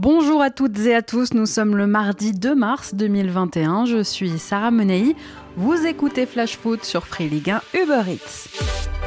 [0.00, 4.38] Bonjour à toutes et à tous, nous sommes le mardi 2 mars 2021, je suis
[4.38, 5.16] Sarah Menei,
[5.56, 8.97] vous écoutez Flash Foot sur Free Ligue 1 Uber Eats.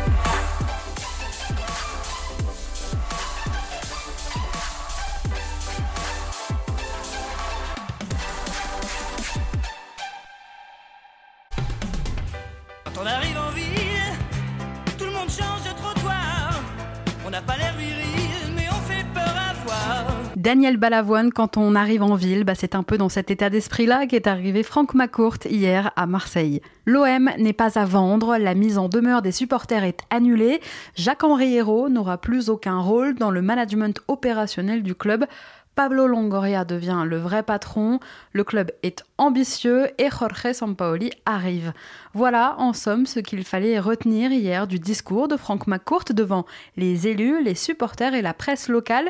[20.51, 24.05] Daniel Balavoine, quand on arrive en ville, bah c'est un peu dans cet état d'esprit-là
[24.05, 26.59] qu'est arrivé Franck McCourt hier à Marseille.
[26.85, 30.59] L'OM n'est pas à vendre, la mise en demeure des supporters est annulée.
[30.95, 31.59] Jacques-Henri
[31.89, 35.25] n'aura plus aucun rôle dans le management opérationnel du club.
[35.73, 38.01] Pablo Longoria devient le vrai patron,
[38.33, 41.71] le club est ambitieux et Jorge Sampaoli arrive.
[42.13, 46.45] Voilà en somme ce qu'il fallait retenir hier du discours de Franck McCourt devant
[46.75, 49.09] les élus, les supporters et la presse locale.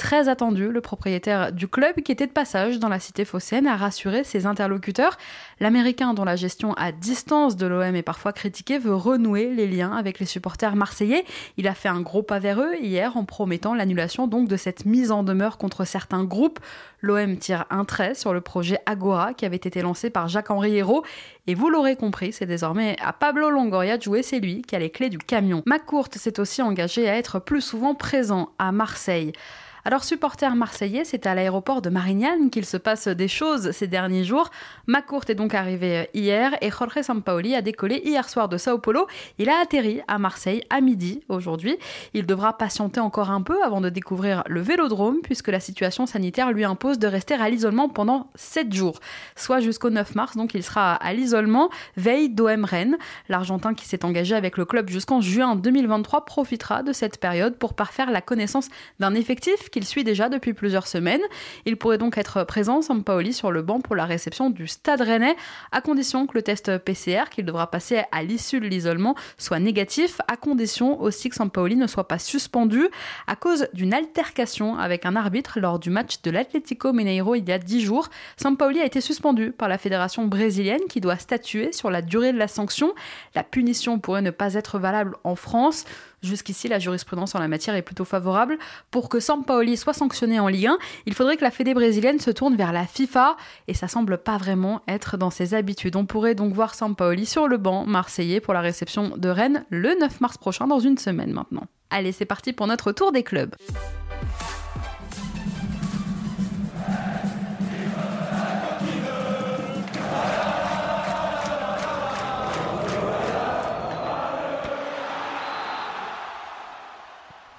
[0.00, 3.76] Très attendu, le propriétaire du club, qui était de passage dans la cité phocéenne, a
[3.76, 5.18] rassuré ses interlocuteurs.
[5.60, 9.92] L'Américain, dont la gestion à distance de l'OM est parfois critiquée, veut renouer les liens
[9.92, 11.26] avec les supporters marseillais.
[11.58, 14.86] Il a fait un gros pas vers eux hier en promettant l'annulation donc de cette
[14.86, 16.60] mise en demeure contre certains groupes.
[17.02, 21.04] L'OM tire un trait sur le projet Agora qui avait été lancé par Jacques-Henri Hérault.
[21.46, 24.78] Et vous l'aurez compris, c'est désormais à Pablo Longoria de jouer, c'est lui qui a
[24.78, 25.62] les clés du camion.
[25.66, 29.34] McCourt s'est aussi engagé à être plus souvent présent à Marseille.
[29.84, 34.24] Alors, supporter marseillais, c'est à l'aéroport de Marignane qu'il se passe des choses ces derniers
[34.24, 34.50] jours.
[34.86, 39.06] McCourt est donc arrivé hier et Jorge Sampaoli a décollé hier soir de Sao Paulo.
[39.38, 41.78] Il a atterri à Marseille à midi aujourd'hui.
[42.12, 46.52] Il devra patienter encore un peu avant de découvrir le vélodrome puisque la situation sanitaire
[46.52, 49.00] lui impose de rester à l'isolement pendant 7 jours,
[49.34, 50.36] soit jusqu'au 9 mars.
[50.36, 52.98] Donc, il sera à l'isolement veille d'OM Rennes.
[53.30, 57.72] L'Argentin qui s'est engagé avec le club jusqu'en juin 2023 profitera de cette période pour
[57.72, 61.20] parfaire la connaissance d'un effectif qu'il suit déjà depuis plusieurs semaines.
[61.64, 65.36] Il pourrait donc être présent, Sampaoli, sur le banc pour la réception du Stade Rennais,
[65.72, 70.20] à condition que le test PCR qu'il devra passer à l'issue de l'isolement soit négatif,
[70.28, 72.88] à condition aussi que Sampaoli ne soit pas suspendu
[73.26, 77.52] à cause d'une altercation avec un arbitre lors du match de l'Atlético Mineiro il y
[77.52, 78.08] a 10 jours.
[78.36, 82.38] Sampaoli a été suspendu par la fédération brésilienne qui doit statuer sur la durée de
[82.38, 82.94] la sanction.
[83.34, 85.84] La punition pourrait ne pas être valable en France.
[86.22, 88.58] Jusqu'ici, la jurisprudence en la matière est plutôt favorable.
[88.90, 92.30] Pour que Sampaoli soit sanctionné en Ligue 1, il faudrait que la fédé brésilienne se
[92.30, 93.36] tourne vers la FIFA
[93.68, 95.96] et ça semble pas vraiment être dans ses habitudes.
[95.96, 99.98] On pourrait donc voir Sampaoli sur le banc marseillais pour la réception de Rennes le
[99.98, 101.64] 9 mars prochain, dans une semaine maintenant.
[101.90, 103.54] Allez, c'est parti pour notre tour des clubs.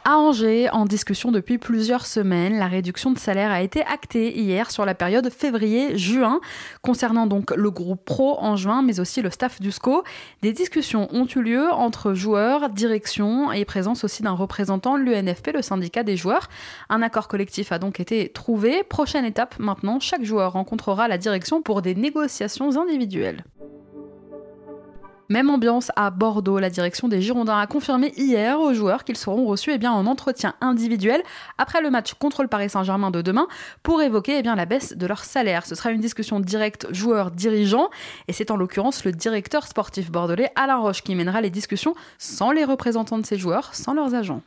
[0.03, 4.72] À Angers, en discussion depuis plusieurs semaines, la réduction de salaire a été actée hier
[4.72, 6.41] sur la période février-juin,
[6.81, 10.03] concernant donc le groupe pro en juin, mais aussi le staff du SCO.
[10.41, 15.61] Des discussions ont eu lieu entre joueurs, direction et présence aussi d'un représentant l'UNFP, le
[15.61, 16.50] syndicat des joueurs.
[16.90, 18.84] Un accord collectif a donc été trouvé.
[18.84, 23.44] Prochaine étape maintenant, chaque joueur rencontrera la direction pour des négociations individuelles.
[25.31, 26.59] Même ambiance à Bordeaux.
[26.59, 30.55] La direction des Girondins a confirmé hier aux joueurs qu'ils seront reçus eh en entretien
[30.59, 31.23] individuel
[31.57, 33.47] après le match contre le Paris Saint-Germain de demain
[33.81, 35.65] pour évoquer eh la baisse de leur salaire.
[35.65, 37.89] Ce sera une discussion directe joueur-dirigeant
[38.27, 42.51] et c'est en l'occurrence le directeur sportif bordelais Alain Roche qui mènera les discussions sans
[42.51, 44.41] les représentants de ces joueurs, sans leurs agents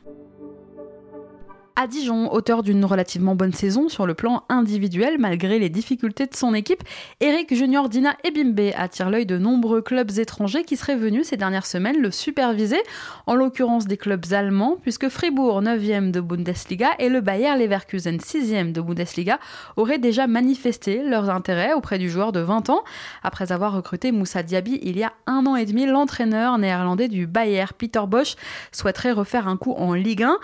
[1.75, 6.35] à Dijon, auteur d'une relativement bonne saison sur le plan individuel malgré les difficultés de
[6.35, 6.83] son équipe.
[7.19, 11.65] Eric Junior Dina Ebimbe attire l'œil de nombreux clubs étrangers qui seraient venus ces dernières
[11.65, 12.79] semaines le superviser,
[13.27, 18.71] en l'occurrence des clubs allemands, puisque Fribourg 9e de Bundesliga et le Bayer Leverkusen 6e
[18.71, 19.39] de Bundesliga
[19.75, 22.83] auraient déjà manifesté leurs intérêts auprès du joueur de 20 ans.
[23.21, 27.27] Après avoir recruté Moussa Diaby il y a un an et demi, l'entraîneur néerlandais du
[27.27, 28.35] Bayer, Peter Bosch,
[28.71, 30.37] souhaiterait refaire un coup en Ligue 1.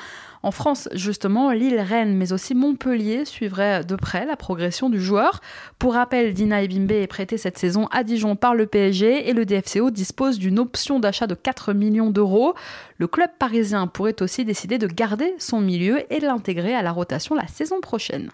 [0.44, 5.40] En France, justement, Lille, Rennes, mais aussi Montpellier suivraient de près la progression du joueur.
[5.78, 9.46] Pour rappel, Dina Ebimbe est prêté cette saison à Dijon par le PSG et le
[9.46, 12.56] DFCO dispose d'une option d'achat de 4 millions d'euros.
[12.98, 16.92] Le club parisien pourrait aussi décider de garder son milieu et de l'intégrer à la
[16.92, 18.32] rotation la saison prochaine.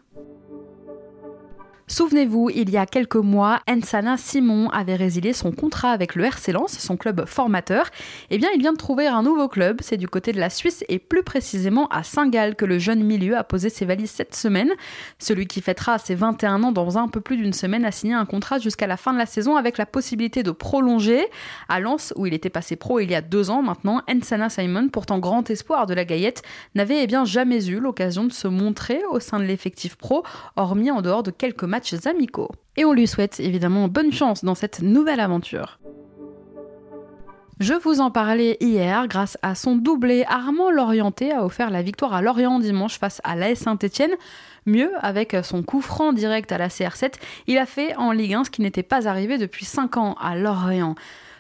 [1.89, 6.51] Souvenez-vous, il y a quelques mois, Ensana Simon avait résilié son contrat avec le RC
[6.51, 7.86] Lens, son club formateur.
[8.30, 10.84] Eh bien, il vient de trouver un nouveau club, c'est du côté de la Suisse
[10.89, 14.69] et plus précisément à Saint-Gall que le jeune milieu a posé ses valises cette semaine.
[15.18, 18.25] Celui qui fêtera ses 21 ans dans un peu plus d'une semaine a signé un
[18.25, 21.25] contrat jusqu'à la fin de la saison avec la possibilité de prolonger.
[21.69, 24.89] À Lens, où il était passé pro il y a deux ans maintenant, Ensana Simon,
[24.89, 26.44] pourtant grand espoir de la Gaillette,
[26.75, 30.24] n'avait eh bien jamais eu l'occasion de se montrer au sein de l'effectif pro,
[30.57, 32.50] hormis en dehors de quelques matchs amicaux.
[32.75, 35.79] Et on lui souhaite évidemment bonne chance dans cette nouvelle aventure.
[37.59, 42.13] Je vous en parlais hier, grâce à son doublé, Armand Lorienté a offert la victoire
[42.13, 44.12] à Lorient dimanche face à l'AS Saint-Etienne.
[44.68, 47.13] Mieux, avec son coup franc direct à la CR7,
[47.47, 50.35] il a fait en Ligue 1 ce qui n'était pas arrivé depuis 5 ans à
[50.35, 50.94] Lorient.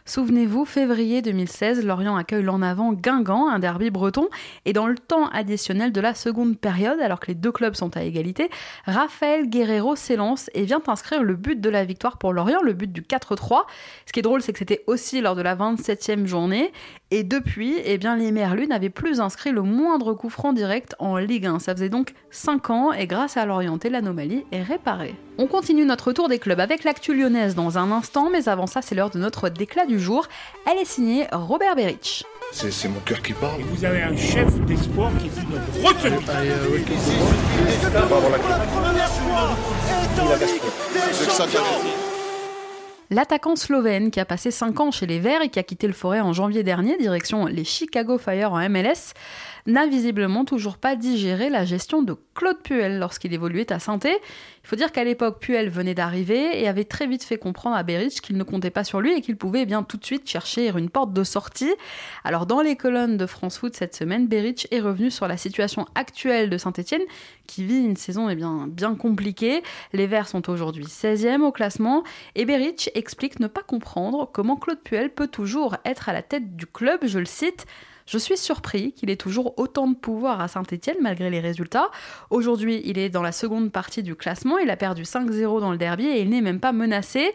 [0.07, 4.29] Souvenez-vous, février 2016, Lorient accueille l'en avant Guingamp, un derby breton,
[4.63, 7.97] et dans le temps additionnel de la seconde période, alors que les deux clubs sont
[7.97, 8.49] à égalité,
[8.85, 12.89] Raphaël Guerrero s'élance et vient inscrire le but de la victoire pour Lorient, le but
[12.89, 13.63] du 4-3.
[14.05, 16.71] Ce qui est drôle, c'est que c'était aussi lors de la 27e journée,
[17.09, 21.17] et depuis, eh bien, les Merlus n'avaient plus inscrit le moindre coup franc direct en
[21.17, 21.59] Ligue 1.
[21.59, 25.15] Ça faisait donc 5 ans, et grâce à l'Orienté, l'anomalie est réparée.
[25.37, 28.81] On continue notre tour des clubs avec l'actu lyonnaise dans un instant, mais avant ça,
[28.81, 30.27] c'est l'heure de notre déclat du jour.
[30.69, 32.25] Elle est signée Robert Berich.
[32.51, 33.61] C'est mon cœur qui parle.
[33.61, 36.17] Et vous avez un chef d'espoir qui vous notre retenue.
[43.09, 45.93] L'attaquant slovène qui a passé 5 ans chez les Verts et qui a quitté le
[45.93, 49.13] Forêt en janvier dernier, direction les Chicago Fire en MLS,
[49.67, 54.17] n'a visiblement toujours pas digéré la gestion de Claude Puel lorsqu'il évoluait à saint Il
[54.63, 58.21] faut dire qu'à l'époque, Puel venait d'arriver et avait très vite fait comprendre à Berich
[58.21, 60.89] qu'il ne comptait pas sur lui et qu'il pouvait bien tout de suite chercher une
[60.89, 61.73] porte de sortie.
[62.23, 65.85] Alors dans les colonnes de France Foot cette semaine, Berich est revenu sur la situation
[65.95, 67.03] actuelle de Saint-Etienne
[67.45, 69.63] qui vit une saison eh bien, bien compliquée.
[69.91, 72.03] Les Verts sont aujourd'hui 16e au classement
[72.35, 76.55] et Berich explique ne pas comprendre comment Claude Puel peut toujours être à la tête
[76.55, 77.65] du club, je le cite,
[78.07, 81.91] je suis surpris qu'il ait toujours autant de pouvoir à Saint-Etienne malgré les résultats.
[82.29, 85.77] Aujourd'hui, il est dans la seconde partie du classement, il a perdu 5-0 dans le
[85.77, 87.33] derby et il n'est même pas menacé.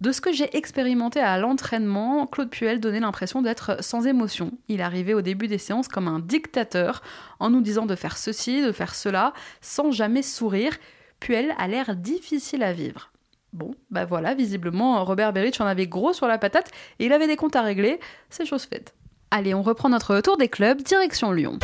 [0.00, 4.52] De ce que j'ai expérimenté à l'entraînement, Claude Puel donnait l'impression d'être sans émotion.
[4.68, 7.02] Il arrivait au début des séances comme un dictateur,
[7.38, 10.76] en nous disant de faire ceci, de faire cela, sans jamais sourire.
[11.20, 13.12] Puel a l'air difficile à vivre.
[13.52, 17.26] Bon, bah voilà, visiblement, Robert Berich en avait gros sur la patate et il avait
[17.26, 18.94] des comptes à régler, c'est chose faite.
[19.34, 21.58] Allez, on reprend notre tour des clubs, direction Lyon.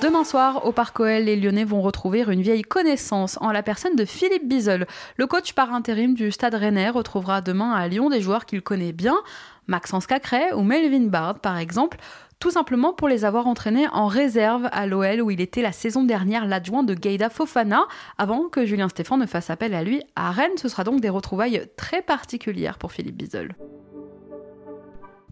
[0.00, 3.96] Demain soir, au Parc OL, les Lyonnais vont retrouver une vieille connaissance en la personne
[3.96, 4.86] de Philippe Bizel.
[5.16, 8.92] Le coach par intérim du Stade Rennais retrouvera demain à Lyon des joueurs qu'il connaît
[8.92, 9.16] bien,
[9.66, 11.98] Maxence Cacré ou Melvin Bard par exemple,
[12.38, 16.04] tout simplement pour les avoir entraînés en réserve à l'OL où il était la saison
[16.04, 17.86] dernière l'adjoint de Gaïda Fofana
[18.18, 20.58] avant que Julien Stéphan ne fasse appel à lui à Rennes.
[20.58, 23.56] Ce sera donc des retrouvailles très particulières pour Philippe Bizel.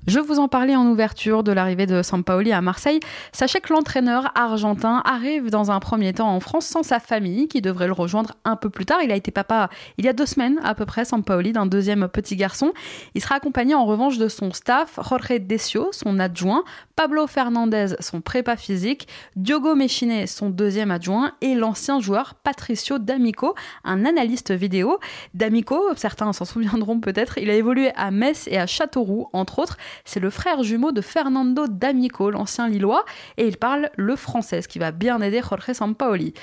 [0.08, 2.98] Je vous en parlais en ouverture de l'arrivée de Sampaoli à Marseille.
[3.30, 7.60] Sachez que l'entraîneur argentin arrive dans un premier temps en France sans sa famille, qui
[7.60, 8.98] devrait le rejoindre un peu plus tard.
[9.04, 12.08] Il a été papa il y a deux semaines à peu près, Sampaoli, d'un deuxième
[12.08, 12.72] petit garçon.
[13.14, 16.64] Il sera accompagné en revanche de son staff, Jorge Decio, son adjoint,
[16.96, 19.06] Pablo Fernandez, son prépa physique,
[19.36, 23.54] Diogo Mechine, son deuxième adjoint, et l'ancien joueur Patricio D'Amico,
[23.84, 24.98] un analyste vidéo.
[25.34, 29.76] D'Amico, certains s'en souviendront peut-être, il a évolué à Metz et à Châteauroux, entre autres.
[30.04, 33.04] C'est le frère jumeau de Fernando D'Amico, l'ancien Lillois,
[33.36, 36.34] et il parle le français, ce qui va bien aider Jorge Sampaoli.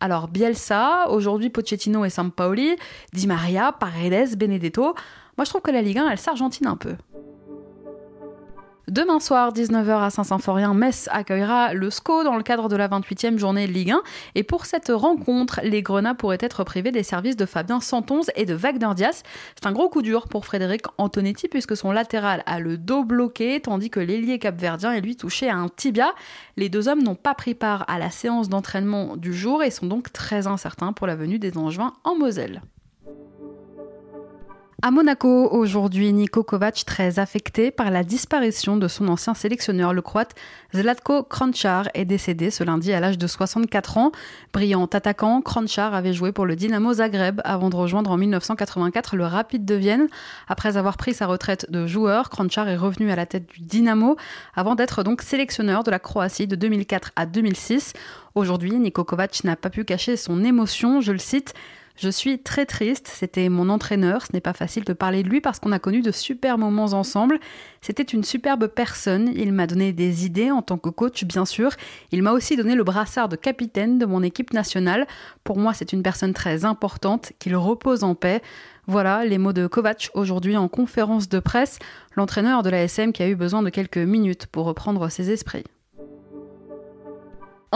[0.00, 2.76] Alors Bielsa, aujourd'hui Pochettino et Sampaoli,
[3.12, 4.94] Di Maria, Paredes, Benedetto.
[5.36, 6.96] Moi je trouve que la Ligue 1, elle s'argentine un peu.
[8.88, 13.36] Demain soir, 19h à Saint-Symphorien, Metz accueillera le SCO dans le cadre de la 28e
[13.36, 14.02] journée Ligue 1.
[14.36, 18.44] Et pour cette rencontre, les Grenats pourraient être privés des services de Fabien Santonze et
[18.44, 19.24] de Wagner Dias.
[19.56, 23.58] C'est un gros coup dur pour Frédéric Antonetti puisque son latéral a le dos bloqué
[23.60, 26.14] tandis que l'ailier capverdien est lui touché à un tibia.
[26.56, 29.86] Les deux hommes n'ont pas pris part à la séance d'entraînement du jour et sont
[29.86, 32.62] donc très incertains pour la venue des Angevins en Moselle.
[34.82, 40.02] À Monaco, aujourd'hui, Niko Kovac très affecté par la disparition de son ancien sélectionneur, le
[40.02, 40.34] croate
[40.74, 44.12] Zlatko Krančar, est décédé ce lundi à l'âge de 64 ans.
[44.52, 49.24] Brillant attaquant, Krančar avait joué pour le Dynamo Zagreb avant de rejoindre en 1984 le
[49.24, 50.08] Rapide de Vienne.
[50.46, 54.16] Après avoir pris sa retraite de joueur, Krančar est revenu à la tête du Dynamo
[54.54, 57.94] avant d'être donc sélectionneur de la Croatie de 2004 à 2006.
[58.34, 61.54] Aujourd'hui, Niko Kovac n'a pas pu cacher son émotion, je le cite.
[61.98, 65.40] Je suis très triste, c'était mon entraîneur, ce n'est pas facile de parler de lui
[65.40, 67.40] parce qu'on a connu de super moments ensemble.
[67.80, 71.70] C'était une superbe personne, il m'a donné des idées en tant que coach bien sûr,
[72.12, 75.06] il m'a aussi donné le brassard de capitaine de mon équipe nationale.
[75.42, 78.42] Pour moi c'est une personne très importante, qu'il repose en paix.
[78.86, 81.78] Voilà les mots de Kovac aujourd'hui en conférence de presse,
[82.14, 85.64] l'entraîneur de la SM qui a eu besoin de quelques minutes pour reprendre ses esprits.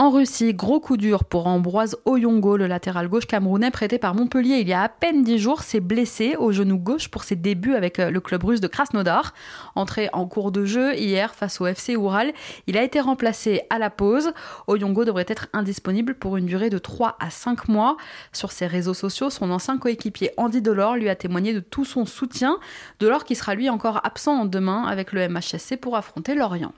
[0.01, 4.57] En Russie, gros coup dur pour Ambroise Oyongo, le latéral gauche camerounais prêté par Montpellier
[4.57, 7.75] il y a à peine 10 jours, s'est blessé au genou gauche pour ses débuts
[7.75, 9.35] avec euh, le club russe de Krasnodar.
[9.75, 12.33] Entré en cours de jeu hier face au FC Oural,
[12.65, 14.33] il a été remplacé à la pause.
[14.65, 17.95] Oyongo devrait être indisponible pour une durée de 3 à 5 mois.
[18.33, 22.07] Sur ses réseaux sociaux, son ancien coéquipier Andy Delors lui a témoigné de tout son
[22.07, 22.57] soutien.
[22.99, 26.73] Delors qui sera lui encore absent demain avec le MHSC pour affronter Lorient.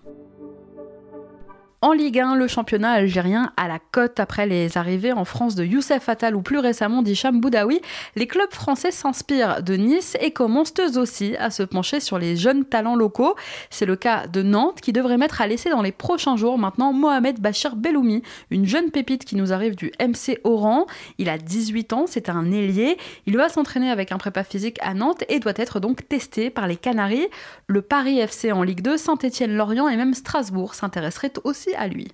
[1.83, 5.65] En Ligue 1, le championnat algérien à la cote après les arrivées en France de
[5.65, 7.81] Youssef Attal ou plus récemment d'Hicham Boudaoui,
[8.15, 12.37] les clubs français s'inspirent de Nice et commencent eux aussi à se pencher sur les
[12.37, 13.35] jeunes talents locaux.
[13.69, 16.93] C'est le cas de Nantes qui devrait mettre à l'essai dans les prochains jours maintenant
[16.93, 20.85] Mohamed Bachir Belloumi, une jeune pépite qui nous arrive du MC Oran.
[21.17, 22.97] Il a 18 ans, c'est un ailier.
[23.25, 26.65] Il va s'entraîner avec un prépa physique à Nantes et doit être donc testé par
[26.65, 27.27] les Canaries.
[27.67, 32.07] Le Paris FC en Ligue 2, Saint-Étienne-Lorient et même Strasbourg s'intéresseraient aussi à lui.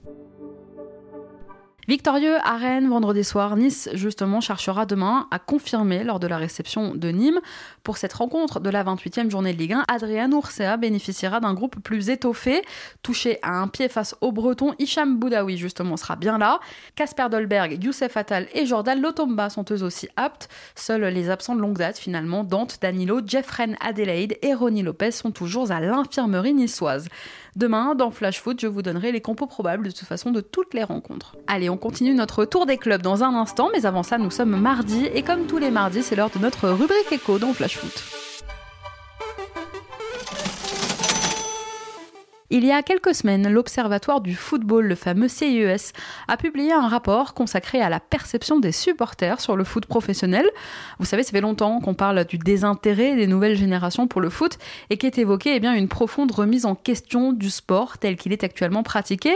[1.90, 6.94] Victorieux à Rennes vendredi soir, Nice justement cherchera demain à confirmer lors de la réception
[6.94, 7.40] de Nîmes.
[7.82, 11.80] Pour cette rencontre de la 28e journée de Ligue 1, Adrian Oursea bénéficiera d'un groupe
[11.80, 12.62] plus étoffé.
[13.02, 16.60] Touché à un pied face au Breton, Hicham Boudaoui justement sera bien là.
[16.94, 20.48] Casper Dolberg, Youssef Attal et Jordan Lotomba sont eux aussi aptes.
[20.76, 25.32] Seuls les absents de longue date finalement, Dante, Danilo, Jeffren Adelaide et Ronnie Lopez sont
[25.32, 27.08] toujours à l'infirmerie niçoise.
[27.56, 30.76] Demain, dans Flash Foot, je vous donnerai les compos probables de toute façon de toutes
[30.76, 31.36] les rencontres.
[31.48, 34.60] Allez, on continue notre tour des clubs dans un instant, mais avant ça, nous sommes
[34.60, 38.04] mardi et comme tous les mardis, c'est l'heure de notre rubrique écho dans Flash Foot.
[42.52, 45.94] Il y a quelques semaines, l'Observatoire du football, le fameux CIES,
[46.28, 50.50] a publié un rapport consacré à la perception des supporters sur le foot professionnel.
[50.98, 54.58] Vous savez, ça fait longtemps qu'on parle du désintérêt des nouvelles générations pour le foot
[54.90, 58.44] et qu'est évoquée eh bien, une profonde remise en question du sport tel qu'il est
[58.44, 59.32] actuellement pratiqué.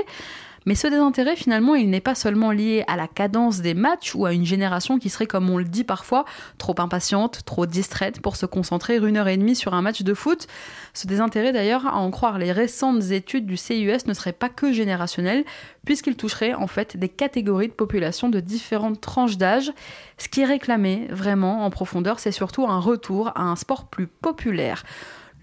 [0.66, 4.26] Mais ce désintérêt, finalement, il n'est pas seulement lié à la cadence des matchs ou
[4.26, 6.26] à une génération qui serait, comme on le dit parfois,
[6.58, 10.14] trop impatiente, trop distraite pour se concentrer une heure et demie sur un match de
[10.14, 10.48] foot.
[10.94, 14.72] Ce désintérêt, d'ailleurs, à en croire les récentes études du CIUS, ne serait pas que
[14.72, 15.44] générationnel,
[15.86, 19.72] puisqu'il toucherait en fait des catégories de population de différentes tranches d'âge.
[20.18, 24.84] Ce qui est vraiment en profondeur, c'est surtout un retour à un sport plus populaire.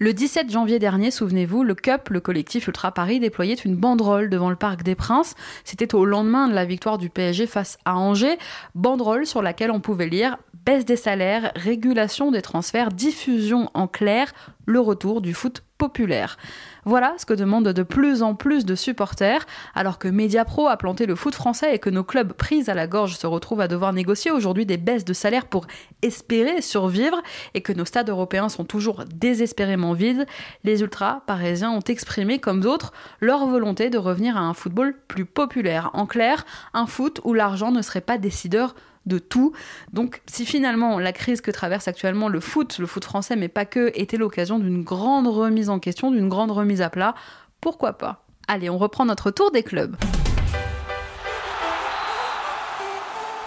[0.01, 4.49] Le 17 janvier dernier, souvenez-vous, le CUP, le collectif Ultra Paris, déployait une banderole devant
[4.49, 5.35] le Parc des Princes.
[5.63, 8.39] C'était au lendemain de la victoire du PSG face à Angers.
[8.73, 14.33] Banderole sur laquelle on pouvait lire baisse des salaires, régulation des transferts, diffusion en clair,
[14.71, 16.37] le retour du foot populaire.
[16.85, 21.05] Voilà ce que demandent de plus en plus de supporters, alors que Mediapro a planté
[21.05, 23.91] le foot français et que nos clubs pris à la gorge se retrouvent à devoir
[23.93, 25.65] négocier aujourd'hui des baisses de salaire pour
[26.01, 27.21] espérer survivre
[27.53, 30.25] et que nos stades européens sont toujours désespérément vides,
[30.63, 35.25] les ultras parisiens ont exprimé, comme d'autres, leur volonté de revenir à un football plus
[35.25, 35.89] populaire.
[35.93, 39.53] En clair, un foot où l'argent ne serait pas décideur de tout.
[39.93, 43.65] Donc si finalement la crise que traverse actuellement le foot, le foot français, mais pas
[43.65, 47.15] que, était l'occasion d'une grande remise en question, d'une grande remise à plat,
[47.59, 48.25] pourquoi pas?
[48.47, 49.95] Allez, on reprend notre tour des clubs.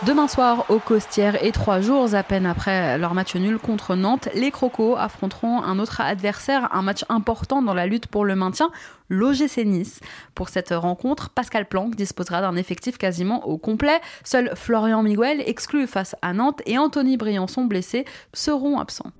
[0.06, 4.28] Demain soir au Costières et trois jours à peine après leur match nul contre Nantes,
[4.34, 8.70] les Crocos affronteront un autre adversaire, un match important dans la lutte pour le maintien,
[9.08, 10.00] l'OGC Nice.
[10.34, 13.98] Pour cette rencontre, Pascal Planck disposera d'un effectif quasiment au complet.
[14.24, 19.10] Seul Florian Miguel, exclu face à Nantes, et Anthony Briançon, blessé, seront absents.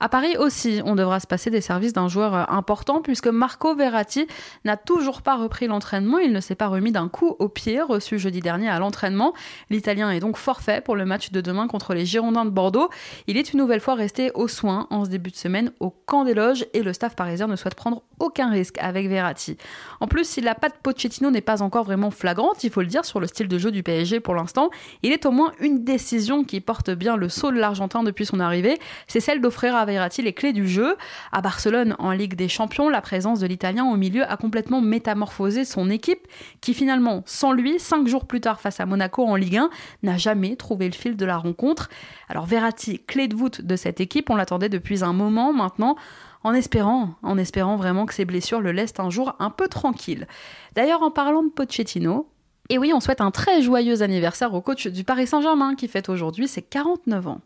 [0.00, 3.74] À Paris aussi, on devra se passer des services d'un joueur euh, important puisque Marco
[3.74, 4.28] Verratti
[4.64, 6.18] n'a toujours pas repris l'entraînement.
[6.18, 9.34] Il ne s'est pas remis d'un coup au pied reçu jeudi dernier à l'entraînement.
[9.70, 12.90] L'Italien est donc forfait pour le match de demain contre les Girondins de Bordeaux.
[13.26, 16.24] Il est une nouvelle fois resté aux soins en ce début de semaine au camp
[16.24, 19.56] des loges et le staff parisien ne souhaite prendre aucun risque avec Verratti.
[20.00, 23.04] En plus, si la patte Pochettino n'est pas encore vraiment flagrante, il faut le dire,
[23.04, 24.70] sur le style de jeu du PSG pour l'instant,
[25.02, 28.40] il est au moins une décision qui porte bien le saut de l'Argentin depuis son
[28.40, 30.96] arrivée, c'est celle d'offrir à Verratti les clés du jeu.
[31.32, 35.64] À Barcelone, en Ligue des Champions, la présence de l'Italien au milieu a complètement métamorphosé
[35.64, 36.28] son équipe,
[36.60, 39.70] qui finalement, sans lui, cinq jours plus tard face à Monaco en Ligue 1,
[40.04, 41.88] n'a jamais trouvé le fil de la rencontre.
[42.28, 45.96] Alors Verratti, clé de voûte de cette équipe, on l'attendait depuis un moment maintenant
[46.44, 50.26] en espérant, en espérant vraiment que ses blessures le laissent un jour un peu tranquille.
[50.74, 52.28] D'ailleurs, en parlant de Pochettino,
[52.70, 56.10] Et oui, on souhaite un très joyeux anniversaire au coach du Paris Saint-Germain qui fête
[56.10, 57.40] aujourd'hui ses 49 ans.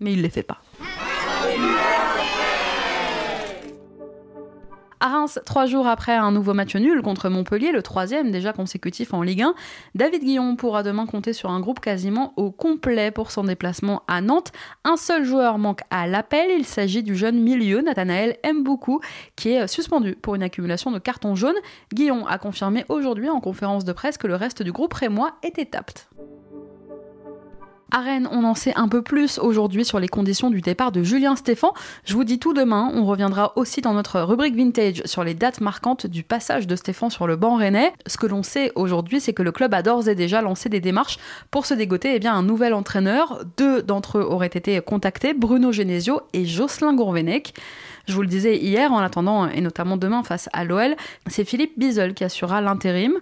[0.00, 0.62] Mais il ne les fait pas.
[5.02, 9.12] À Reims, trois jours après un nouveau match nul contre Montpellier, le troisième déjà consécutif
[9.12, 9.54] en Ligue 1,
[9.96, 14.20] David Guillon pourra demain compter sur un groupe quasiment au complet pour son déplacement à
[14.20, 14.52] Nantes.
[14.84, 19.00] Un seul joueur manque à l'appel, il s'agit du jeune milieu Nathanaël Mboukou
[19.34, 21.58] qui est suspendu pour une accumulation de cartons jaunes.
[21.92, 25.74] Guillon a confirmé aujourd'hui en conférence de presse que le reste du groupe rémois était
[25.74, 26.08] apte.
[27.94, 31.36] À on en sait un peu plus aujourd'hui sur les conditions du départ de Julien
[31.36, 31.74] Stéphan.
[32.06, 32.90] Je vous dis tout demain.
[32.94, 37.10] On reviendra aussi dans notre rubrique vintage sur les dates marquantes du passage de Stéphan
[37.10, 37.92] sur le banc rennais.
[38.06, 40.80] Ce que l'on sait aujourd'hui, c'est que le club a d'ores et déjà lancé des
[40.80, 41.18] démarches
[41.50, 43.44] pour se dégoter eh bien, un nouvel entraîneur.
[43.58, 47.52] Deux d'entre eux auraient été contactés, Bruno Genesio et Jocelyn Gourvenec.
[48.08, 50.96] Je vous le disais hier, en attendant, et notamment demain face à l'OL,
[51.28, 53.12] c'est Philippe Bizel qui assurera l'intérim.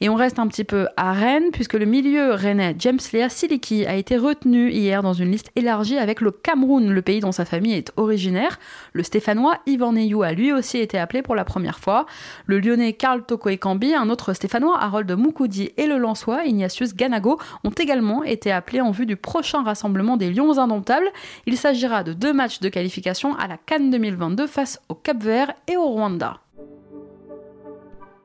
[0.00, 3.84] Et on reste un petit peu à Rennes, puisque le milieu rennais James Lea Siliki
[3.86, 7.44] a été retenu hier dans une liste élargie avec le Cameroun, le pays dont sa
[7.44, 8.58] famille est originaire.
[8.92, 12.06] Le Stéphanois Yvan Neyou a lui aussi été appelé pour la première fois.
[12.46, 17.38] Le Lyonnais Karl Toko Ekambi, un autre Stéphanois Harold Moukoudi et le Lançois Ignatius Ganago
[17.64, 21.08] ont également été appelés en vue du prochain rassemblement des Lions Indomptables.
[21.46, 23.90] Il s'agira de deux matchs de qualification à la Cannes
[24.30, 26.38] 2022 face au Cap Vert et au Rwanda.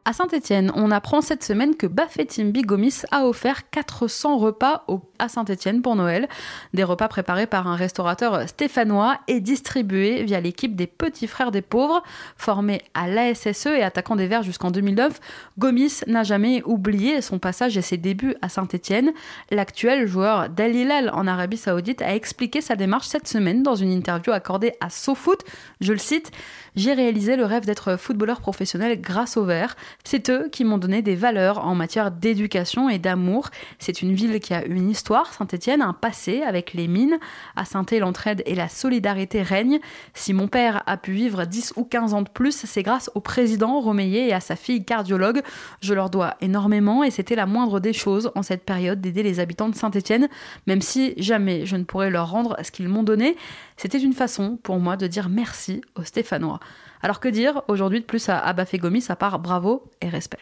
[0.07, 4.85] À Saint-Etienne, on apprend cette semaine que Bafetimbi Gomis a offert 400 repas
[5.17, 6.27] à Saint-Etienne pour Noël.
[6.75, 11.63] Des repas préparés par un restaurateur stéphanois et distribués via l'équipe des Petits Frères des
[11.63, 12.03] Pauvres.
[12.37, 15.19] Formé à l'ASSE et attaquant des Verts jusqu'en 2009,
[15.57, 19.11] Gomis n'a jamais oublié son passage et ses débuts à Saint-Etienne.
[19.49, 23.91] L'actuel joueur d'Al Hilal en Arabie Saoudite a expliqué sa démarche cette semaine dans une
[23.91, 25.43] interview accordée à SoFoot.
[25.81, 26.31] Je le cite
[26.75, 29.77] J'ai réalisé le rêve d'être footballeur professionnel grâce aux Verts.
[30.03, 33.47] C'est eux qui m'ont donné des valeurs en matière d'éducation et d'amour.
[33.79, 37.17] C'est une ville qui a une histoire, Saint-Étienne, un passé avec les mines.
[37.55, 39.79] À saint l'entraide et la solidarité règnent.
[40.13, 43.21] Si mon père a pu vivre 10 ou 15 ans de plus, c'est grâce au
[43.21, 45.41] président Romeyer et à sa fille cardiologue.
[45.79, 49.39] Je leur dois énormément et c'était la moindre des choses en cette période d'aider les
[49.39, 50.27] habitants de Saint-Étienne,
[50.67, 53.37] même si jamais je ne pourrais leur rendre ce qu'ils m'ont donné.
[53.77, 56.59] C'était une façon pour moi de dire merci aux Stéphanois.
[57.01, 60.39] Alors que dire aujourd'hui de plus à Abafé Gomis à part bravo et respect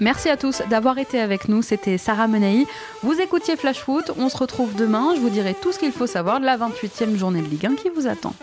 [0.00, 1.60] Merci à tous d'avoir été avec nous.
[1.60, 2.66] C'était Sarah Menei.
[3.02, 4.12] Vous écoutiez Flash Foot.
[4.16, 5.12] On se retrouve demain.
[5.16, 7.74] Je vous dirai tout ce qu'il faut savoir de la 28e journée de Ligue 1
[7.74, 8.34] qui vous attend.